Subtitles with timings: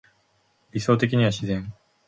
[0.71, 1.71] 理想的には自然